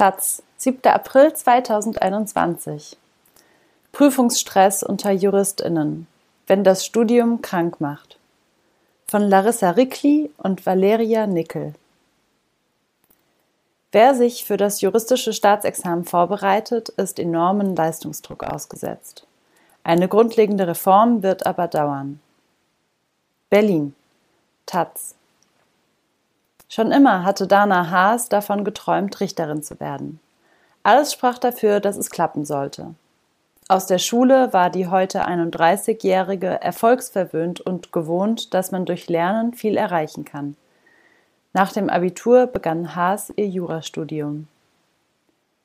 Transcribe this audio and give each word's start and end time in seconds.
Taz, 0.00 0.42
7. 0.56 0.80
April 0.86 1.34
2021. 1.34 2.96
Prüfungsstress 3.92 4.82
unter 4.82 5.10
JuristInnen. 5.10 6.06
Wenn 6.46 6.64
das 6.64 6.86
Studium 6.86 7.42
krank 7.42 7.82
macht. 7.82 8.16
Von 9.06 9.28
Larissa 9.28 9.72
Rickli 9.72 10.30
und 10.38 10.64
Valeria 10.64 11.26
Nickel. 11.26 11.74
Wer 13.92 14.14
sich 14.14 14.46
für 14.46 14.56
das 14.56 14.80
juristische 14.80 15.34
Staatsexamen 15.34 16.06
vorbereitet, 16.06 16.88
ist 16.88 17.18
enormen 17.18 17.76
Leistungsdruck 17.76 18.42
ausgesetzt. 18.44 19.26
Eine 19.84 20.08
grundlegende 20.08 20.66
Reform 20.66 21.22
wird 21.22 21.44
aber 21.44 21.68
dauern. 21.68 22.20
Berlin. 23.50 23.94
Taz. 24.64 25.14
Schon 26.72 26.92
immer 26.92 27.24
hatte 27.24 27.48
Dana 27.48 27.90
Haas 27.90 28.28
davon 28.28 28.64
geträumt, 28.64 29.18
Richterin 29.18 29.64
zu 29.64 29.80
werden. 29.80 30.20
Alles 30.84 31.12
sprach 31.12 31.36
dafür, 31.36 31.80
dass 31.80 31.96
es 31.96 32.10
klappen 32.10 32.44
sollte. 32.44 32.94
Aus 33.68 33.86
der 33.86 33.98
Schule 33.98 34.52
war 34.52 34.70
die 34.70 34.86
heute 34.86 35.26
31-Jährige 35.26 36.46
erfolgsverwöhnt 36.46 37.60
und 37.60 37.92
gewohnt, 37.92 38.54
dass 38.54 38.70
man 38.70 38.84
durch 38.84 39.08
Lernen 39.08 39.52
viel 39.52 39.76
erreichen 39.76 40.24
kann. 40.24 40.56
Nach 41.52 41.72
dem 41.72 41.90
Abitur 41.90 42.46
begann 42.46 42.94
Haas 42.94 43.32
ihr 43.34 43.48
Jurastudium. 43.48 44.46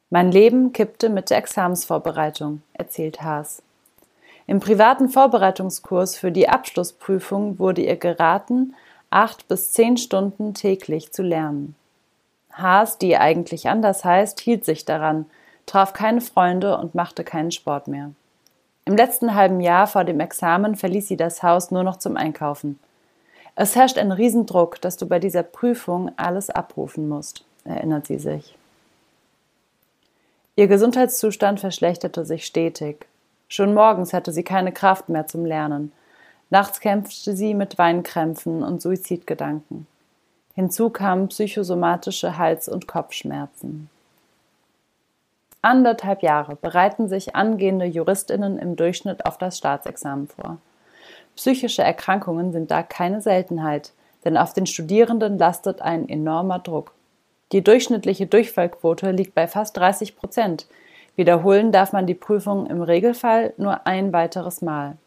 Mein 0.09 0.31
Leben 0.31 0.73
kippte 0.73 1.09
mit 1.09 1.29
der 1.29 1.37
Examensvorbereitung, 1.37 2.63
erzählt 2.73 3.21
Haas. 3.21 3.61
Im 4.47 4.59
privaten 4.59 5.09
Vorbereitungskurs 5.09 6.17
für 6.17 6.31
die 6.31 6.49
Abschlussprüfung 6.49 7.59
wurde 7.59 7.81
ihr 7.81 7.95
geraten, 7.95 8.75
acht 9.15 9.47
bis 9.47 9.71
zehn 9.71 9.95
Stunden 9.95 10.53
täglich 10.53 11.13
zu 11.13 11.23
lernen. 11.23 11.75
Haas, 12.51 12.98
die 12.98 13.15
eigentlich 13.15 13.70
anders 13.70 14.03
heißt, 14.03 14.41
hielt 14.41 14.65
sich 14.65 14.84
daran, 14.84 15.26
traf 15.65 15.93
keine 15.93 16.20
Freunde 16.20 16.77
und 16.77 16.95
machte 16.95 17.23
keinen 17.23 17.51
Sport 17.51 17.87
mehr. 17.87 18.12
Im 18.84 18.98
letzten 18.98 19.34
halben 19.34 19.62
Jahr 19.62 19.87
vor 19.87 20.03
dem 20.03 20.20
Examen 20.20 20.75
verließ 20.75 21.07
sie 21.07 21.15
das 21.15 21.43
Haus 21.43 21.71
nur 21.71 21.84
noch 21.84 21.95
zum 21.95 22.17
Einkaufen. 22.17 22.77
Es 23.55 23.77
herrscht 23.77 23.98
ein 23.98 24.12
Riesendruck, 24.12 24.81
dass 24.81 24.98
du 24.98 25.05
bei 25.05 25.20
dieser 25.20 25.43
Prüfung 25.43 26.12
alles 26.18 26.49
abrufen 26.49 27.07
musst, 27.07 27.45
erinnert 27.63 28.07
sie 28.07 28.20
sich. 28.20 28.53
Ihr 30.57 30.68
Gesundheitszustand 30.68 31.62
verschlechterte 31.62 32.25
sich 32.25 32.45
stetig. 32.45 33.05
Schon 33.47 33.73
morgens 33.73 34.12
hatte 34.12 34.34
sie 34.34 34.43
keine 34.43 34.73
Kraft 34.73 35.07
mehr 35.07 35.25
zum 35.25 35.45
Lernen. 35.45 35.93
Nachts 36.49 36.79
kämpfte 36.79 37.35
sie 37.35 37.54
mit 37.54 37.77
Weinkrämpfen 37.77 38.63
und 38.63 38.82
Suizidgedanken. 38.82 39.88
Hinzu 40.54 40.90
kamen 40.90 41.27
psychosomatische 41.27 42.37
Hals- 42.37 42.70
und 42.70 42.87
Kopfschmerzen. 42.87 43.90
Anderthalb 45.62 46.21
Jahre 46.21 46.55
bereiten 46.55 47.10
sich 47.10 47.35
angehende 47.35 47.85
Juristinnen 47.85 48.60
im 48.60 48.76
Durchschnitt 48.76 49.26
auf 49.26 49.37
das 49.37 49.57
Staatsexamen 49.57 50.27
vor. 50.27 50.60
Psychische 51.35 51.82
Erkrankungen 51.82 52.54
sind 52.54 52.71
da 52.71 52.84
keine 52.84 53.20
Seltenheit, 53.21 53.91
denn 54.24 54.37
auf 54.37 54.54
den 54.54 54.68
Studierenden 54.68 55.37
lastet 55.37 55.82
ein 55.82 56.07
enormer 56.07 56.59
Druck. 56.59 56.93
Die 57.52 57.63
durchschnittliche 57.63 58.27
Durchfallquote 58.27 59.12
liegt 59.12 59.35
bei 59.35 59.48
fast 59.48 59.76
30 59.77 60.15
Prozent. 60.15 60.68
Wiederholen 61.15 61.71
darf 61.71 61.93
man 61.93 62.05
die 62.07 62.13
Prüfung 62.13 62.68
im 62.68 62.82
Regelfall 62.82 63.54
nur 63.57 63.85
ein 63.87 64.13
weiteres 64.13 64.62
Mal. 64.62 64.97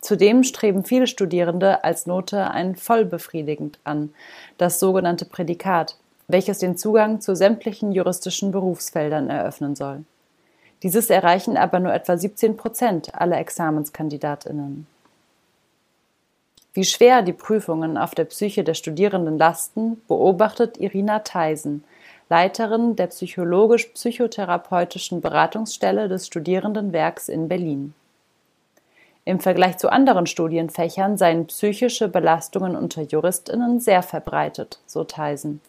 Zudem 0.00 0.44
streben 0.44 0.84
viele 0.84 1.06
Studierende 1.06 1.84
als 1.84 2.06
Note 2.06 2.50
ein 2.50 2.74
vollbefriedigend 2.74 3.78
an, 3.84 4.14
das 4.56 4.80
sogenannte 4.80 5.26
Prädikat, 5.26 5.96
welches 6.26 6.58
den 6.58 6.76
Zugang 6.76 7.20
zu 7.20 7.36
sämtlichen 7.36 7.92
juristischen 7.92 8.50
Berufsfeldern 8.50 9.28
eröffnen 9.28 9.76
soll. 9.76 10.04
Dieses 10.82 11.10
erreichen 11.10 11.58
aber 11.58 11.80
nur 11.80 11.92
etwa 11.92 12.16
17 12.16 12.56
Prozent 12.56 13.14
aller 13.14 13.38
Examenskandidatinnen. 13.38 14.86
Wie 16.72 16.84
schwer 16.84 17.22
die 17.22 17.32
Prüfungen 17.32 17.98
auf 17.98 18.14
der 18.14 18.24
Psyche 18.24 18.64
der 18.64 18.74
Studierenden 18.74 19.36
lasten, 19.36 20.00
beobachtet 20.06 20.78
Irina 20.78 21.18
Theisen, 21.18 21.84
Leiterin 22.30 22.94
der 22.94 23.08
psychologisch-psychotherapeutischen 23.08 25.20
Beratungsstelle 25.20 26.08
des 26.08 26.28
Studierendenwerks 26.28 27.28
in 27.28 27.48
Berlin. 27.48 27.92
Im 29.30 29.38
Vergleich 29.38 29.78
zu 29.78 29.92
anderen 29.92 30.26
Studienfächern 30.26 31.16
seien 31.16 31.46
psychische 31.46 32.08
Belastungen 32.08 32.74
unter 32.74 33.02
Juristinnen 33.02 33.78
sehr 33.78 34.02
verbreitet, 34.02 34.80
so 34.86 35.04
Theisen. 35.04 35.60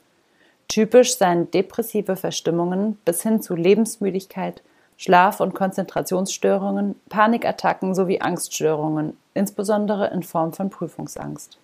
Typisch 0.68 1.16
seien 1.16 1.52
depressive 1.52 2.16
Verstimmungen 2.16 2.98
bis 3.06 3.22
hin 3.22 3.40
zu 3.40 3.54
Lebensmüdigkeit, 3.54 4.64
Schlaf- 4.98 5.42
und 5.42 5.54
Konzentrationsstörungen, 5.54 6.96
Panikattacken 7.10 7.94
sowie 7.94 8.20
Angststörungen, 8.20 9.16
insbesondere 9.36 10.08
in 10.08 10.24
Form 10.24 10.54
von 10.54 10.72
Prüfungsangst. 10.72 11.60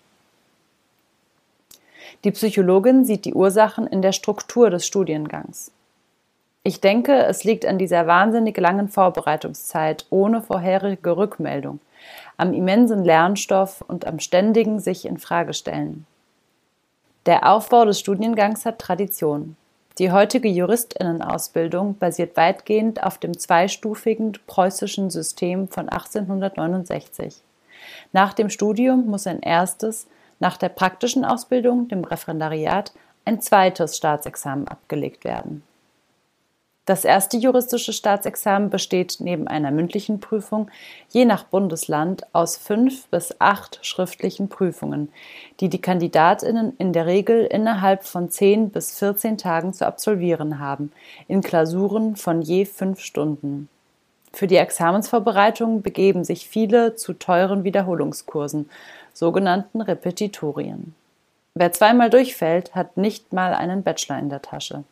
Die 2.22 2.30
Psychologin 2.30 3.06
sieht 3.06 3.24
die 3.24 3.34
Ursachen 3.34 3.88
in 3.88 4.02
der 4.02 4.12
Struktur 4.12 4.70
des 4.70 4.86
Studiengangs. 4.86 5.72
Ich 6.62 6.80
denke, 6.80 7.24
es 7.24 7.42
liegt 7.42 7.66
an 7.66 7.78
dieser 7.78 8.06
wahnsinnig 8.06 8.56
langen 8.56 8.88
Vorbereitungszeit 8.88 10.06
ohne 10.10 10.42
vorherige 10.42 11.16
Rückmeldung, 11.16 11.80
am 12.36 12.52
immensen 12.52 13.04
Lernstoff 13.04 13.82
und 13.86 14.06
am 14.06 14.18
ständigen 14.18 14.80
sich 14.80 15.04
in 15.04 15.18
Frage 15.18 15.54
stellen. 15.54 16.06
Der 17.26 17.50
Aufbau 17.50 17.84
des 17.84 18.00
Studiengangs 18.00 18.64
hat 18.64 18.78
Tradition. 18.78 19.56
Die 19.98 20.12
heutige 20.12 20.48
Juristinnenausbildung 20.48 21.98
basiert 21.98 22.36
weitgehend 22.36 23.02
auf 23.02 23.18
dem 23.18 23.36
zweistufigen 23.36 24.38
preußischen 24.46 25.10
System 25.10 25.68
von 25.68 25.88
1869. 25.88 27.42
Nach 28.12 28.32
dem 28.32 28.48
Studium 28.48 29.06
muss 29.06 29.26
ein 29.26 29.40
erstes, 29.40 30.06
nach 30.38 30.56
der 30.56 30.68
praktischen 30.68 31.24
Ausbildung, 31.24 31.88
dem 31.88 32.04
Referendariat, 32.04 32.92
ein 33.24 33.40
zweites 33.40 33.96
Staatsexamen 33.96 34.68
abgelegt 34.68 35.24
werden. 35.24 35.62
Das 36.88 37.04
erste 37.04 37.36
juristische 37.36 37.92
Staatsexamen 37.92 38.70
besteht 38.70 39.18
neben 39.18 39.46
einer 39.46 39.70
mündlichen 39.70 40.20
Prüfung 40.20 40.70
je 41.10 41.26
nach 41.26 41.44
Bundesland 41.44 42.22
aus 42.32 42.56
fünf 42.56 43.08
bis 43.08 43.38
acht 43.40 43.78
schriftlichen 43.82 44.48
Prüfungen, 44.48 45.12
die 45.60 45.68
die 45.68 45.82
Kandidatinnen 45.82 46.74
in 46.78 46.94
der 46.94 47.04
Regel 47.04 47.44
innerhalb 47.44 48.04
von 48.04 48.30
zehn 48.30 48.70
bis 48.70 48.98
vierzehn 48.98 49.36
Tagen 49.36 49.74
zu 49.74 49.86
absolvieren 49.86 50.60
haben, 50.60 50.90
in 51.26 51.42
Klausuren 51.42 52.16
von 52.16 52.40
je 52.40 52.64
fünf 52.64 53.00
Stunden. 53.00 53.68
Für 54.32 54.46
die 54.46 54.56
Examensvorbereitung 54.56 55.82
begeben 55.82 56.24
sich 56.24 56.48
viele 56.48 56.96
zu 56.96 57.12
teuren 57.12 57.64
Wiederholungskursen, 57.64 58.70
sogenannten 59.12 59.82
Repetitorien. 59.82 60.94
Wer 61.52 61.70
zweimal 61.70 62.08
durchfällt, 62.08 62.74
hat 62.74 62.96
nicht 62.96 63.34
mal 63.34 63.52
einen 63.52 63.82
Bachelor 63.82 64.18
in 64.18 64.30
der 64.30 64.40
Tasche. 64.40 64.84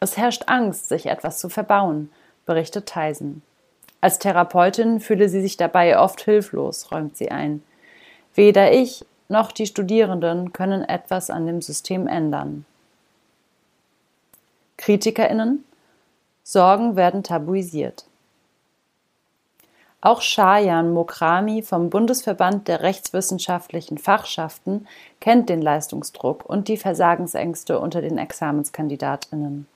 Es 0.00 0.16
herrscht 0.16 0.44
Angst, 0.46 0.88
sich 0.88 1.06
etwas 1.06 1.38
zu 1.38 1.48
verbauen, 1.48 2.10
berichtet 2.44 2.86
Theisen. 2.86 3.42
Als 4.00 4.18
Therapeutin 4.18 5.00
fühle 5.00 5.28
sie 5.28 5.40
sich 5.40 5.56
dabei 5.56 5.98
oft 5.98 6.20
hilflos, 6.22 6.92
räumt 6.92 7.16
sie 7.16 7.30
ein. 7.30 7.62
Weder 8.34 8.72
ich 8.72 9.04
noch 9.28 9.50
die 9.52 9.66
Studierenden 9.66 10.52
können 10.52 10.84
etwas 10.84 11.30
an 11.30 11.46
dem 11.46 11.62
System 11.62 12.06
ändern. 12.06 12.64
KritikerInnen 14.76 15.64
Sorgen 16.44 16.94
werden 16.94 17.24
tabuisiert. 17.24 18.04
Auch 20.00 20.20
Shayan 20.20 20.92
Mokrami 20.92 21.62
vom 21.62 21.90
Bundesverband 21.90 22.68
der 22.68 22.82
rechtswissenschaftlichen 22.82 23.98
Fachschaften 23.98 24.86
kennt 25.18 25.48
den 25.48 25.60
Leistungsdruck 25.60 26.44
und 26.44 26.68
die 26.68 26.76
Versagensängste 26.76 27.80
unter 27.80 28.00
den 28.00 28.18
ExamenskandidatInnen. 28.18 29.66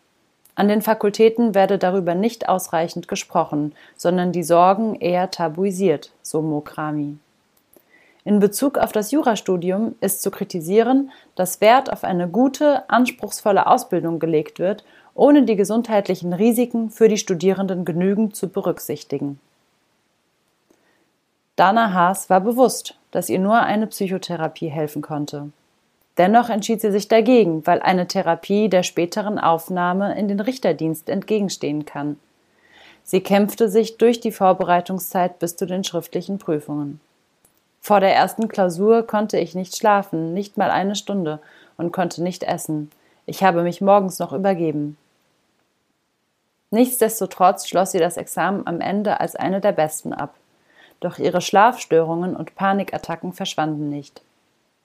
An 0.60 0.68
den 0.68 0.82
Fakultäten 0.82 1.54
werde 1.54 1.78
darüber 1.78 2.14
nicht 2.14 2.50
ausreichend 2.50 3.08
gesprochen, 3.08 3.74
sondern 3.96 4.30
die 4.30 4.42
Sorgen 4.42 4.94
eher 4.94 5.30
tabuisiert, 5.30 6.12
so 6.20 6.42
Mokrami. 6.42 7.16
In 8.26 8.40
Bezug 8.40 8.76
auf 8.76 8.92
das 8.92 9.10
Jurastudium 9.10 9.94
ist 10.02 10.20
zu 10.20 10.30
kritisieren, 10.30 11.12
dass 11.34 11.62
Wert 11.62 11.90
auf 11.90 12.04
eine 12.04 12.28
gute, 12.28 12.90
anspruchsvolle 12.90 13.66
Ausbildung 13.66 14.18
gelegt 14.18 14.58
wird, 14.58 14.84
ohne 15.14 15.44
die 15.44 15.56
gesundheitlichen 15.56 16.34
Risiken 16.34 16.90
für 16.90 17.08
die 17.08 17.16
Studierenden 17.16 17.86
genügend 17.86 18.36
zu 18.36 18.46
berücksichtigen. 18.50 19.40
Dana 21.56 21.94
Haas 21.94 22.28
war 22.28 22.42
bewusst, 22.42 22.98
dass 23.12 23.30
ihr 23.30 23.38
nur 23.38 23.60
eine 23.60 23.86
Psychotherapie 23.86 24.68
helfen 24.68 25.00
konnte. 25.00 25.52
Dennoch 26.20 26.50
entschied 26.50 26.82
sie 26.82 26.92
sich 26.92 27.08
dagegen, 27.08 27.66
weil 27.66 27.80
eine 27.80 28.06
Therapie 28.06 28.68
der 28.68 28.82
späteren 28.82 29.38
Aufnahme 29.38 30.18
in 30.18 30.28
den 30.28 30.40
Richterdienst 30.40 31.08
entgegenstehen 31.08 31.86
kann. 31.86 32.20
Sie 33.02 33.22
kämpfte 33.22 33.70
sich 33.70 33.96
durch 33.96 34.20
die 34.20 34.30
Vorbereitungszeit 34.30 35.38
bis 35.38 35.56
zu 35.56 35.64
den 35.64 35.82
schriftlichen 35.82 36.36
Prüfungen. 36.36 37.00
Vor 37.80 38.00
der 38.00 38.14
ersten 38.14 38.48
Klausur 38.48 39.06
konnte 39.06 39.38
ich 39.38 39.54
nicht 39.54 39.74
schlafen, 39.74 40.34
nicht 40.34 40.58
mal 40.58 40.70
eine 40.70 40.94
Stunde, 40.94 41.38
und 41.78 41.90
konnte 41.90 42.22
nicht 42.22 42.42
essen. 42.42 42.90
Ich 43.24 43.42
habe 43.42 43.62
mich 43.62 43.80
morgens 43.80 44.18
noch 44.18 44.34
übergeben. 44.34 44.98
Nichtsdestotrotz 46.70 47.66
schloss 47.66 47.92
sie 47.92 47.98
das 47.98 48.18
Examen 48.18 48.66
am 48.66 48.82
Ende 48.82 49.20
als 49.20 49.36
eine 49.36 49.62
der 49.62 49.72
besten 49.72 50.12
ab. 50.12 50.34
Doch 51.00 51.18
ihre 51.18 51.40
Schlafstörungen 51.40 52.36
und 52.36 52.56
Panikattacken 52.56 53.32
verschwanden 53.32 53.88
nicht. 53.88 54.20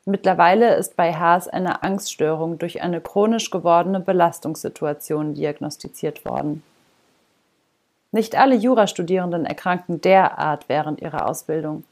Mittlerweile 0.05 0.75
ist 0.75 0.95
bei 0.95 1.13
Haas 1.13 1.47
eine 1.47 1.81
Angststörung 1.81 2.59
durch 2.59 2.83
eine 2.83 3.01
chronisch 3.01 3.49
gewordene 3.49 3.99
Belastungssituation 3.99 5.33
diagnostiziert 5.33 6.25
worden. 6.25 6.61
Nicht 8.11 8.35
alle 8.37 8.55
Jurastudierenden 8.55 9.45
erkranken 9.45 9.99
derart 10.01 10.69
während 10.69 11.01
ihrer 11.01 11.27
Ausbildung. 11.27 11.83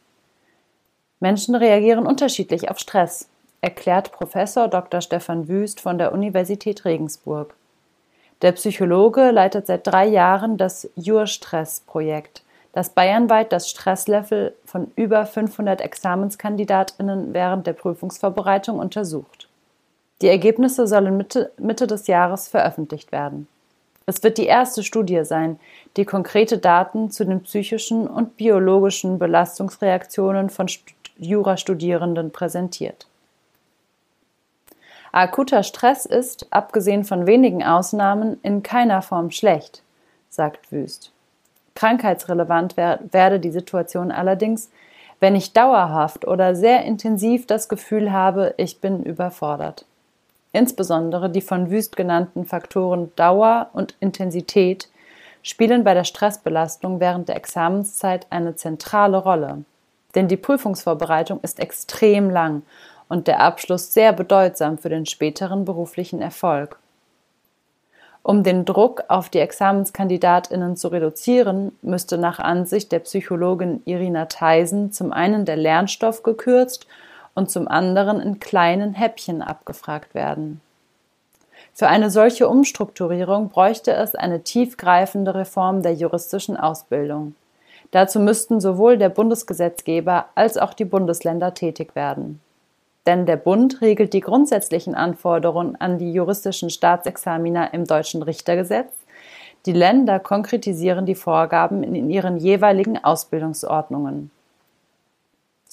Menschen 1.19 1.55
reagieren 1.55 2.05
unterschiedlich 2.05 2.69
auf 2.69 2.77
Stress, 2.77 3.27
erklärt 3.61 4.11
Professor 4.11 4.67
Dr. 4.67 5.01
Stefan 5.01 5.47
Wüst 5.47 5.81
von 5.81 5.97
der 5.97 6.11
Universität 6.13 6.85
Regensburg. 6.85 7.55
Der 8.43 8.51
Psychologe 8.51 9.31
leitet 9.31 9.67
seit 9.67 9.87
drei 9.87 10.05
Jahren 10.05 10.57
das 10.57 10.87
Jurstress-Projekt, 10.95 12.42
das 12.73 12.89
bayernweit 12.89 13.51
das 13.51 13.69
Stresslevel 13.69 14.55
von 14.65 14.91
über 14.95 15.25
500 15.25 15.79
ExamenskandidatInnen 15.79 17.33
während 17.33 17.67
der 17.67 17.73
Prüfungsvorbereitung 17.73 18.79
untersucht. 18.79 19.47
Die 20.21 20.27
Ergebnisse 20.27 20.87
sollen 20.87 21.15
Mitte, 21.15 21.51
Mitte 21.57 21.87
des 21.87 22.07
Jahres 22.07 22.47
veröffentlicht 22.47 23.11
werden. 23.11 23.47
Es 24.05 24.21
wird 24.23 24.37
die 24.37 24.47
erste 24.47 24.83
Studie 24.83 25.23
sein, 25.23 25.59
die 25.95 26.05
konkrete 26.05 26.57
Daten 26.57 27.09
zu 27.09 27.25
den 27.25 27.43
psychischen 27.43 28.07
und 28.07 28.37
biologischen 28.37 29.19
Belastungsreaktionen 29.19 30.49
von 30.49 30.67
Jurastudierenden 31.17 32.31
präsentiert. 32.31 33.07
Akuter 35.11 35.61
Stress 35.61 36.07
ist, 36.07 36.47
abgesehen 36.49 37.03
von 37.03 37.27
wenigen 37.27 37.63
Ausnahmen, 37.63 38.39
in 38.41 38.63
keiner 38.63 39.03
Form 39.03 39.29
schlecht, 39.29 39.83
sagt 40.29 40.71
Wüst. 40.71 41.11
Krankheitsrelevant 41.75 42.77
werde 42.77 43.39
die 43.39 43.51
Situation 43.51 44.11
allerdings, 44.11 44.69
wenn 45.19 45.35
ich 45.35 45.53
dauerhaft 45.53 46.27
oder 46.27 46.55
sehr 46.55 46.83
intensiv 46.83 47.47
das 47.47 47.69
Gefühl 47.69 48.11
habe, 48.11 48.53
ich 48.57 48.81
bin 48.81 49.03
überfordert. 49.03 49.85
Insbesondere 50.51 51.29
die 51.29 51.41
von 51.41 51.71
Wüst 51.71 51.95
genannten 51.95 52.45
Faktoren 52.45 53.11
Dauer 53.15 53.69
und 53.73 53.95
Intensität 53.99 54.89
spielen 55.41 55.83
bei 55.83 55.93
der 55.93 56.03
Stressbelastung 56.03 56.99
während 56.99 57.27
der 57.27 57.35
Examenszeit 57.35 58.27
eine 58.29 58.55
zentrale 58.55 59.17
Rolle. 59.17 59.65
Denn 60.15 60.27
die 60.27 60.37
Prüfungsvorbereitung 60.37 61.39
ist 61.41 61.59
extrem 61.59 62.29
lang 62.29 62.61
und 63.09 63.27
der 63.27 63.39
Abschluss 63.39 63.93
sehr 63.93 64.13
bedeutsam 64.13 64.77
für 64.77 64.89
den 64.89 65.05
späteren 65.05 65.65
beruflichen 65.65 66.21
Erfolg. 66.21 66.77
Um 68.25 68.41
den 68.43 68.63
Druck 68.63 69.03
auf 69.09 69.27
die 69.27 69.39
Examenskandidatinnen 69.39 70.77
zu 70.77 70.87
reduzieren, 70.87 71.73
müsste 71.81 72.17
nach 72.17 72.39
Ansicht 72.39 72.93
der 72.93 72.99
Psychologin 72.99 73.81
Irina 73.83 74.27
Theisen 74.27 74.93
zum 74.93 75.11
einen 75.11 75.43
der 75.43 75.57
Lernstoff 75.57 76.23
gekürzt 76.23 76.87
und 77.35 77.51
zum 77.51 77.67
anderen 77.67 78.21
in 78.21 78.39
kleinen 78.39 78.93
Häppchen 78.93 79.41
abgefragt 79.41 80.15
werden. 80.15 80.61
Für 81.73 81.87
eine 81.87 82.09
solche 82.09 82.47
Umstrukturierung 82.47 83.49
bräuchte 83.49 83.91
es 83.91 84.15
eine 84.15 84.43
tiefgreifende 84.43 85.35
Reform 85.35 85.81
der 85.81 85.93
juristischen 85.93 86.55
Ausbildung. 86.55 87.35
Dazu 87.91 88.21
müssten 88.21 88.61
sowohl 88.61 88.97
der 88.97 89.09
Bundesgesetzgeber 89.09 90.27
als 90.33 90.57
auch 90.57 90.73
die 90.73 90.85
Bundesländer 90.85 91.53
tätig 91.53 91.93
werden 91.93 92.39
denn 93.05 93.25
der 93.25 93.37
Bund 93.37 93.81
regelt 93.81 94.13
die 94.13 94.21
grundsätzlichen 94.21 94.95
Anforderungen 94.95 95.75
an 95.75 95.97
die 95.97 96.13
juristischen 96.13 96.69
Staatsexamina 96.69 97.67
im 97.67 97.85
deutschen 97.85 98.23
Richtergesetz. 98.23 98.93
Die 99.65 99.73
Länder 99.73 100.19
konkretisieren 100.19 101.05
die 101.05 101.15
Vorgaben 101.15 101.83
in 101.83 102.09
ihren 102.09 102.37
jeweiligen 102.37 103.01
Ausbildungsordnungen. 103.03 104.31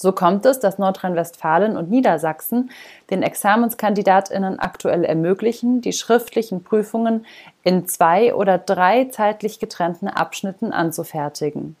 So 0.01 0.13
kommt 0.13 0.47
es, 0.47 0.59
dass 0.59 0.79
Nordrhein-Westfalen 0.79 1.77
und 1.77 1.91
Niedersachsen 1.91 2.71
den 3.11 3.21
Examenskandidatinnen 3.21 4.57
aktuell 4.57 5.03
ermöglichen, 5.03 5.81
die 5.81 5.93
schriftlichen 5.93 6.63
Prüfungen 6.63 7.25
in 7.61 7.85
zwei 7.87 8.33
oder 8.33 8.57
drei 8.57 9.05
zeitlich 9.05 9.59
getrennten 9.59 10.07
Abschnitten 10.07 10.71
anzufertigen. 10.71 11.75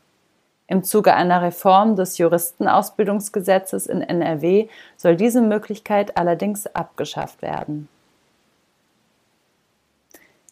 Im 0.71 0.85
Zuge 0.85 1.13
einer 1.13 1.41
Reform 1.41 1.97
des 1.97 2.17
Juristenausbildungsgesetzes 2.17 3.87
in 3.87 4.01
NRW 4.01 4.69
soll 4.95 5.17
diese 5.17 5.41
Möglichkeit 5.41 6.15
allerdings 6.15 6.65
abgeschafft 6.65 7.41
werden. 7.41 7.89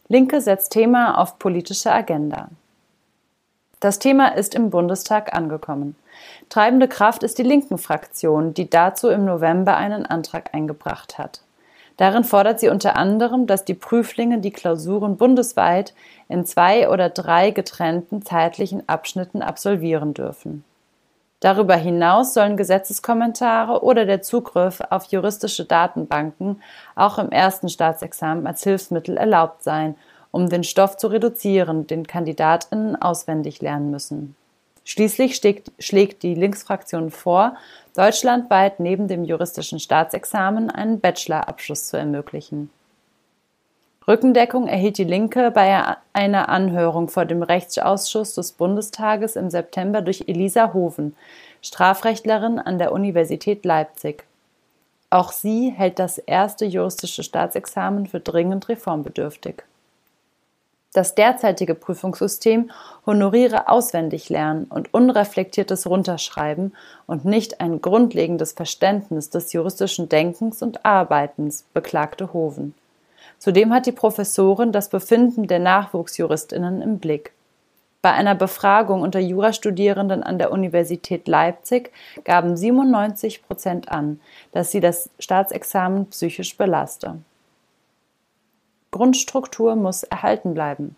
Linke 0.10 0.42
setzt 0.42 0.74
Thema 0.74 1.18
auf 1.18 1.40
politische 1.40 1.94
Agenda. 1.94 2.50
Das 3.80 4.00
Thema 4.00 4.36
ist 4.36 4.56
im 4.56 4.72
Bundestag 4.72 5.34
angekommen. 5.34 5.96
Treibende 6.50 6.90
Kraft 6.90 7.24
ist 7.24 7.38
die 7.38 7.44
linken 7.44 7.78
Fraktion, 7.78 8.54
die 8.54 8.70
dazu 8.70 9.08
im 9.08 9.24
November 9.24 9.78
einen 9.78 10.06
Antrag 10.06 10.54
eingebracht 10.54 11.18
hat. 11.18 11.40
Darin 12.00 12.24
fordert 12.24 12.62
sie 12.62 12.70
unter 12.70 12.96
anderem, 12.96 13.46
dass 13.46 13.66
die 13.66 13.74
Prüflinge 13.74 14.40
die 14.40 14.52
Klausuren 14.52 15.18
bundesweit 15.18 15.94
in 16.30 16.46
zwei 16.46 16.90
oder 16.90 17.10
drei 17.10 17.52
getrennten 17.52 18.22
zeitlichen 18.22 18.88
Abschnitten 18.88 19.42
absolvieren 19.42 20.14
dürfen. 20.14 20.64
Darüber 21.42 21.76
hinaus 21.76 22.34
sollen 22.34 22.56
Gesetzeskommentare 22.56 23.84
oder 23.84 24.06
der 24.06 24.22
Zugriff 24.22 24.80
auf 24.90 25.12
juristische 25.12 25.66
Datenbanken 25.66 26.62
auch 26.96 27.18
im 27.18 27.34
ersten 27.34 27.68
Staatsexamen 27.68 28.48
als 28.48 28.64
Hilfsmittel 28.64 29.18
erlaubt 29.18 29.62
sein, 29.62 29.96
um 30.32 30.48
den 30.48 30.64
Stoff 30.64 30.96
zu 30.96 31.08
reduzieren, 31.08 31.86
den 31.86 32.08
Kandidatinnen 32.08 32.96
auswendig 32.96 33.62
lernen 33.62 33.92
müssen. 33.92 34.38
Schließlich 34.86 35.42
schlägt 35.80 36.24
die 36.24 36.36
Linksfraktion 36.36 37.12
vor, 37.12 37.56
deutschlandweit 37.96 38.80
neben 38.80 39.08
dem 39.08 39.24
juristischen 39.24 39.80
Staatsexamen 39.80 40.70
einen 40.70 41.00
Bachelorabschluss 41.00 41.88
zu 41.88 41.98
ermöglichen. 41.98 42.70
Rückendeckung 44.08 44.68
erhielt 44.68 44.98
die 44.98 45.04
Linke 45.04 45.52
bei 45.52 45.96
einer 46.14 46.50
Anhörung 46.50 47.10
vor 47.10 47.26
dem 47.26 47.44
Rechtsausschuss 47.44 48.34
des 48.34 48.54
Bundestages 48.54 49.36
im 49.36 49.52
September 49.52 50.02
durch 50.02 50.24
Elisa 50.28 50.74
Hoven, 50.74 51.16
Strafrechtlerin 51.62 52.58
an 52.58 52.80
der 52.80 52.92
Universität 52.92 53.66
Leipzig. 53.66 54.24
Auch 55.12 55.32
sie 55.32 55.70
hält 55.70 56.00
das 56.00 56.18
erste 56.18 56.66
juristische 56.66 57.22
Staatsexamen 57.22 58.08
für 58.08 58.20
dringend 58.20 58.70
reformbedürftig. 58.70 59.64
Das 60.92 61.14
derzeitige 61.14 61.76
Prüfungssystem 61.76 62.72
honoriere 63.06 63.70
Auswendiglernen 63.70 64.66
und 64.66 64.92
unreflektiertes 64.92 65.86
Runterschreiben 65.86 66.76
und 67.06 67.26
nicht 67.26 67.62
ein 67.62 67.80
grundlegendes 67.80 68.54
Verständnis 68.54 69.30
des 69.30 69.54
juristischen 69.54 70.10
Denkens 70.10 70.64
und 70.64 70.86
Arbeitens, 70.86 71.66
beklagte 71.76 72.34
Hoven. 72.34 72.74
Zudem 73.38 73.72
hat 73.72 73.86
die 73.86 73.92
Professorin 73.92 74.72
das 74.72 74.90
Befinden 74.90 75.48
der 75.48 75.60
Nachwuchsjuristinnen 75.60 76.82
im 76.82 76.98
Blick. 76.98 77.34
Bei 78.02 78.12
einer 78.12 78.34
Befragung 78.34 79.02
unter 79.02 79.20
Jurastudierenden 79.20 80.24
an 80.24 80.40
der 80.40 80.52
Universität 80.52 81.28
Leipzig 81.28 81.92
gaben 82.24 82.58
97 82.58 83.44
Prozent 83.44 83.90
an, 83.90 84.22
dass 84.54 84.72
sie 84.72 84.80
das 84.80 85.10
Staatsexamen 85.20 86.08
psychisch 86.08 86.58
belaste. 86.58 87.20
Grundstruktur 88.92 89.76
muss 89.76 90.04
erhalten 90.04 90.54
bleiben. 90.54 90.96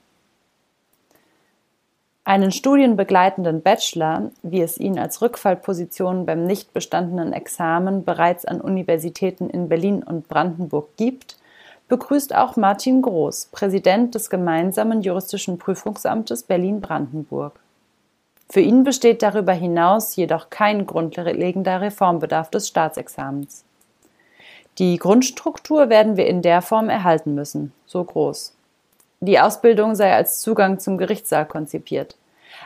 Einen 2.23 2.51
studienbegleitenden 2.51 3.61
Bachelor, 3.61 4.31
wie 4.43 4.61
es 4.61 4.77
ihn 4.77 4.99
als 4.99 5.21
Rückfallposition 5.21 6.25
beim 6.25 6.45
nicht 6.45 6.71
bestandenen 6.71 7.33
Examen 7.33 8.05
bereits 8.05 8.45
an 8.45 8.61
Universitäten 8.61 9.49
in 9.49 9.69
Berlin 9.69 10.03
und 10.03 10.27
Brandenburg 10.27 10.95
gibt, 10.97 11.37
begrüßt 11.87 12.33
auch 12.35 12.55
Martin 12.55 13.01
Groß, 13.01 13.49
Präsident 13.51 14.15
des 14.15 14.29
gemeinsamen 14.29 15.01
juristischen 15.01 15.57
Prüfungsamtes 15.57 16.43
Berlin-Brandenburg. 16.43 17.59
Für 18.49 18.61
ihn 18.61 18.83
besteht 18.83 19.23
darüber 19.23 19.53
hinaus 19.53 20.15
jedoch 20.15 20.49
kein 20.49 20.85
grundlegender 20.85 21.81
Reformbedarf 21.81 22.49
des 22.49 22.67
Staatsexamens. 22.67 23.65
Die 24.77 24.97
Grundstruktur 24.97 25.89
werden 25.89 26.17
wir 26.17 26.27
in 26.27 26.41
der 26.41 26.61
Form 26.61 26.89
erhalten 26.89 27.35
müssen, 27.35 27.73
so 27.85 28.03
groß. 28.03 28.55
Die 29.19 29.39
Ausbildung 29.39 29.95
sei 29.95 30.13
als 30.13 30.39
Zugang 30.39 30.79
zum 30.79 30.97
Gerichtssaal 30.97 31.45
konzipiert. 31.45 32.15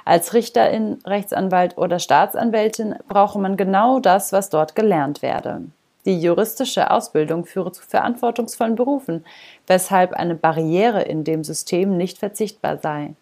Als 0.06 0.34
Richterin, 0.34 1.00
Rechtsanwalt 1.06 1.78
oder 1.78 2.00
Staatsanwältin 2.00 2.96
brauche 3.08 3.40
man 3.40 3.58
genau 3.58 4.00
das, 4.00 4.32
was 4.32 4.50
dort 4.50 4.76
gelernt 4.76 5.22
werde. 5.22 5.64
Die 6.06 6.20
juristische 6.20 6.92
Ausbildung 6.92 7.46
führe 7.46 7.72
zu 7.72 7.82
verantwortungsvollen 7.82 8.76
Berufen, 8.76 9.26
weshalb 9.66 10.14
eine 10.14 10.36
Barriere 10.36 11.02
in 11.02 11.24
dem 11.24 11.44
System 11.44 11.98
nicht 11.98 12.20
verzichtbar 12.20 12.78
sei. 12.78 13.16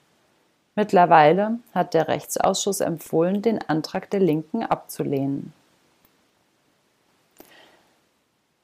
Mittlerweile 0.76 1.60
hat 1.74 1.94
der 1.94 2.10
Rechtsausschuss 2.10 2.82
empfohlen, 2.82 3.42
den 3.42 3.60
Antrag 3.62 4.10
der 4.10 4.20
Linken 4.20 4.64
abzulehnen. 4.64 5.54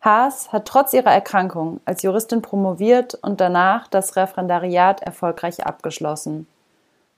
Haas 0.02 0.54
hat 0.54 0.66
trotz 0.66 0.94
ihrer 0.94 1.12
Erkrankung 1.12 1.82
als 1.84 2.04
Juristin 2.04 2.42
promoviert 2.42 3.16
und 3.16 3.42
danach 3.42 3.88
das 3.88 4.16
Referendariat 4.16 5.02
erfolgreich 5.02 5.66
abgeschlossen. 5.66 6.48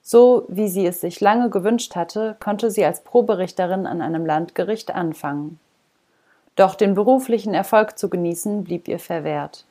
So 0.01 0.45
wie 0.47 0.67
sie 0.67 0.87
es 0.87 0.99
sich 0.99 1.19
lange 1.21 1.51
gewünscht 1.51 1.95
hatte, 1.95 2.35
konnte 2.39 2.71
sie 2.71 2.83
als 2.83 3.01
Proberichterin 3.01 3.85
an 3.85 4.01
einem 4.01 4.25
Landgericht 4.25 4.93
anfangen. 4.95 5.59
Doch 6.55 6.73
den 6.73 6.95
beruflichen 6.95 7.53
Erfolg 7.53 7.99
zu 7.99 8.09
genießen 8.09 8.63
blieb 8.63 8.87
ihr 8.87 8.99
verwehrt. 8.99 9.65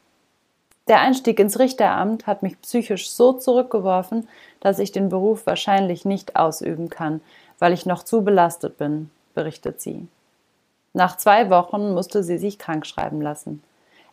Der 0.87 1.01
Einstieg 1.01 1.39
ins 1.39 1.59
Richteramt 1.59 2.27
hat 2.27 2.43
mich 2.43 2.61
psychisch 2.63 3.11
so 3.11 3.33
zurückgeworfen, 3.33 4.29
dass 4.61 4.79
ich 4.79 4.93
den 4.93 5.09
Beruf 5.09 5.47
wahrscheinlich 5.47 6.05
nicht 6.05 6.37
ausüben 6.37 6.91
kann, 6.91 7.21
weil 7.59 7.73
ich 7.73 7.87
noch 7.87 8.05
zu 8.05 8.23
belastet 8.23 8.79
bin, 8.79 9.11
berichtet 9.35 9.81
sie. 9.81 10.09
Nach 10.93 11.17
zwei 11.17 11.51
Wochen 11.51 11.95
musste 11.95 12.23
sie 12.23 12.39
sich 12.39 12.59
krankschreiben 12.59 13.21
lassen. 13.21 13.63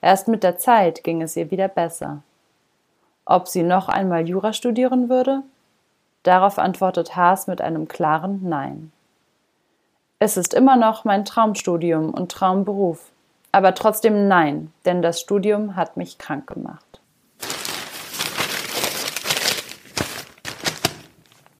Erst 0.02 0.28
mit 0.28 0.44
der 0.44 0.58
Zeit 0.58 1.04
ging 1.04 1.22
es 1.22 1.36
ihr 1.36 1.50
wieder 1.50 1.68
besser. 1.68 2.22
Ob 3.26 3.48
sie 3.48 3.64
noch 3.64 3.90
einmal 3.90 4.28
Jura 4.28 4.54
studieren 4.54 5.10
würde? 5.10 5.42
Darauf 6.24 6.60
antwortet 6.60 7.16
Haas 7.16 7.48
mit 7.48 7.62
einem 7.62 7.88
klaren 7.88 8.48
Nein. 8.48 8.92
Es 10.20 10.36
ist 10.36 10.54
immer 10.54 10.76
noch 10.76 11.06
mein 11.06 11.26
Traumstudium 11.26 12.12
und 12.12 12.32
Traumberuf, 12.32 13.12
aber 13.52 13.76
trotzdem 13.76 14.28
nein, 14.28 14.72
denn 14.86 15.02
das 15.02 15.22
Studium 15.22 15.76
hat 15.76 15.96
mich 15.96 16.18
krank 16.18 16.48
gemacht. 16.48 16.97